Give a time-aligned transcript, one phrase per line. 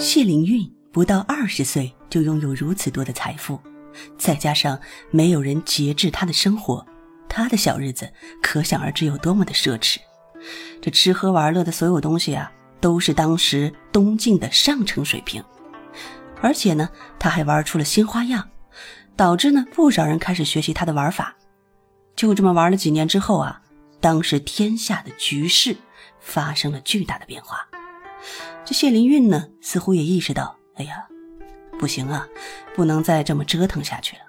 [0.00, 3.60] 谢灵运不到二十岁就拥有如此多的财富，
[4.16, 4.80] 再加上
[5.10, 6.84] 没有人节制他的生活，
[7.28, 8.10] 他的小日子
[8.42, 9.98] 可想而知有多么的奢侈。
[10.80, 12.50] 这吃喝玩乐的所有东西啊，
[12.80, 15.44] 都是当时东晋的上乘水平。
[16.40, 16.88] 而且呢，
[17.18, 18.48] 他还玩出了新花样，
[19.16, 21.36] 导致呢不少人开始学习他的玩法。
[22.16, 23.60] 就这么玩了几年之后啊，
[24.00, 25.76] 当时天下的局势
[26.20, 27.68] 发生了巨大的变化。
[28.64, 31.06] 这谢灵运呢，似乎也意识到，哎呀，
[31.78, 32.26] 不行啊，
[32.74, 34.22] 不能再这么折腾下去了。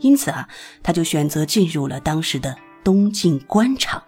[0.00, 0.48] 因此啊，
[0.82, 4.02] 他就选择进入了当时的东晋官场。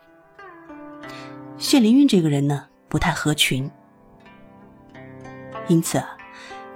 [1.56, 3.70] 谢灵运这个人呢，不太合群，
[5.68, 6.16] 因此啊，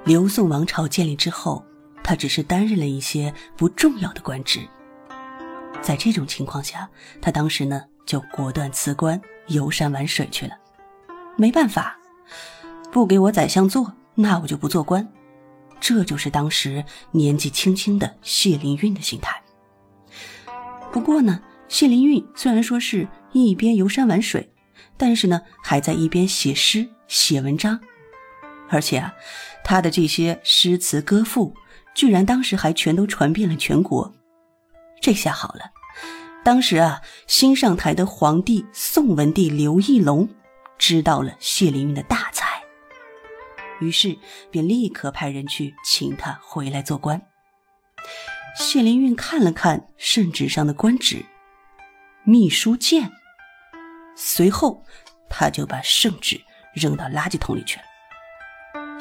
[0.04, 1.62] 刘宋王朝建立之后，
[2.02, 4.60] 他只是担任了一些不重要的官职。
[5.82, 6.88] 在这种情况下，
[7.20, 10.56] 他当时呢就果断辞官，游山玩水去了。
[11.36, 11.99] 没办法。
[12.92, 15.06] 不给我宰相做，那我就不做官。
[15.80, 19.42] 这就是当时年纪轻轻的谢灵运的心态。
[20.92, 24.52] 不过呢，谢灵运虽然说是一边游山玩水，
[24.96, 27.80] 但是呢，还在一边写诗、写文章，
[28.68, 29.14] 而且啊，
[29.64, 31.54] 他的这些诗词歌赋，
[31.94, 34.12] 居然当时还全都传遍了全国。
[35.00, 35.62] 这下好了，
[36.44, 40.28] 当时啊，新上台的皇帝宋文帝刘义隆
[40.80, 42.62] 知道了谢灵运的大才。
[43.80, 44.18] 于是
[44.50, 47.20] 便立刻派人去请他回来做官。
[48.56, 51.24] 谢灵运看了看圣旨上的官职，
[52.24, 53.12] 秘书监。
[54.16, 54.82] 随后，
[55.28, 56.40] 他就把圣旨
[56.74, 57.84] 扔到垃圾桶里去了。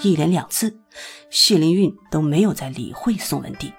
[0.01, 0.81] 一连两次，
[1.29, 3.73] 谢灵运都没有再理会宋文帝。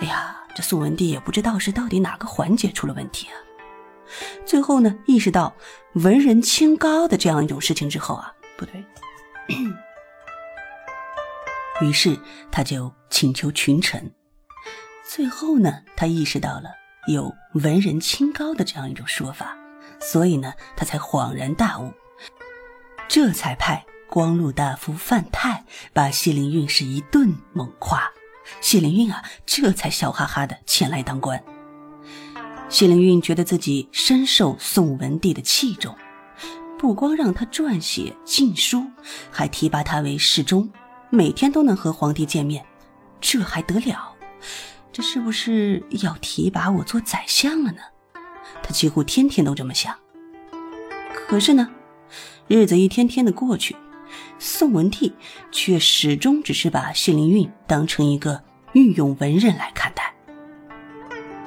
[0.00, 3.34] 哎呀，这宋文帝也不知道是到底哪个环节出了问题啊。
[4.44, 5.54] 最后呢，意识到
[5.94, 8.84] 文人清高的这样一种事情之后啊，不对。
[11.80, 12.18] 于是
[12.52, 14.12] 他就请求群臣。
[15.06, 16.70] 最后呢，他意识到了
[17.08, 19.56] 有文人清高的这样一种说法，
[20.00, 21.92] 所以呢，他才恍然大悟，
[23.08, 28.10] 这才派光禄大夫范泰把谢灵运是一顿猛夸。
[28.60, 31.42] 谢灵运啊，这才笑哈哈的前来当官。
[32.74, 35.94] 谢灵运觉得自己深受宋文帝的器重。
[36.76, 38.84] 不光让他撰写禁书，
[39.30, 40.68] 还提拔他为侍中，
[41.08, 42.66] 每天都能和皇帝见面，
[43.20, 44.12] 这还得了？
[44.92, 47.78] 这是不是要提拔我做宰相了呢？
[48.60, 49.94] 他几乎天天都这么想。
[51.28, 51.70] 可是呢，
[52.48, 53.76] 日子一天天的过去，
[54.40, 55.14] 宋文帝
[55.52, 58.42] 却始终只是把谢灵运当成一个
[58.72, 59.93] 御用文人来看。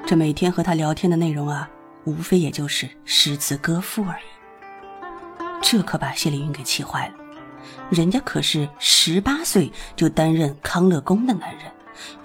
[0.07, 1.69] 这每天和他聊天的内容啊，
[2.05, 4.23] 无非也就是诗词歌赋而已。
[5.61, 7.15] 这可把谢灵运给气坏了，
[7.89, 11.63] 人家可是十八岁就担任康乐宫的男人，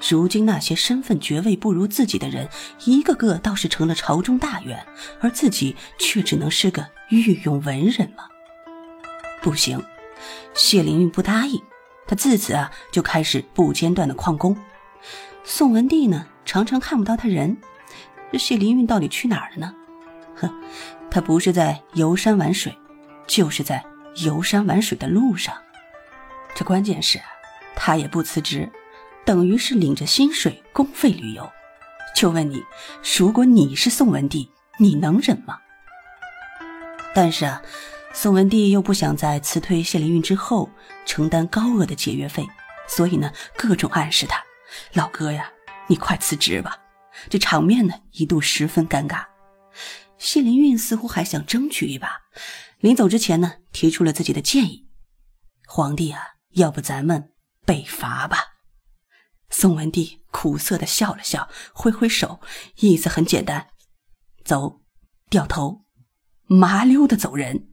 [0.09, 2.49] 如今那些身份爵位不如自己的人，
[2.85, 4.87] 一个个倒是成了朝中大员，
[5.21, 8.29] 而自己却只能是个御用文人吗？
[9.41, 9.85] 不行，
[10.55, 11.61] 谢灵运不答应，
[12.07, 14.57] 他自此啊就开始不间断的旷工。
[15.43, 17.57] 宋文帝呢常常看不到他人，
[18.33, 19.75] 这谢灵运到底去哪儿了呢？
[20.35, 20.51] 哼，
[21.11, 22.77] 他不是在游山玩水。
[23.25, 23.83] 就是在
[24.25, 25.55] 游山玩水的路上，
[26.55, 27.21] 这关键是，
[27.75, 28.71] 他也不辞职，
[29.25, 31.49] 等于是领着薪水公费旅游。
[32.15, 32.63] 就问你，
[33.17, 35.57] 如果你是宋文帝，你能忍吗？
[37.15, 37.63] 但是啊，
[38.13, 40.69] 宋文帝又不想在辞退谢灵运之后
[41.07, 42.45] 承担高额的解约费，
[42.89, 44.43] 所以呢，各种暗示他
[44.93, 45.49] ：“老哥呀，
[45.87, 46.77] 你快辞职吧。”
[47.29, 49.27] 这场面呢，一度十分尴尬。
[50.19, 52.23] 谢灵运似乎还想争取一把。
[52.79, 54.89] 临走之前呢，提出了自己的建议
[55.67, 56.21] ：“皇帝啊，
[56.51, 57.33] 要不咱们
[57.65, 58.39] 北伐吧？”
[59.51, 62.41] 宋文帝苦涩的笑了笑，挥挥手，
[62.77, 63.69] 意思很简单
[64.45, 64.81] ：“走，
[65.29, 65.85] 掉头，
[66.47, 67.69] 麻溜的走人。”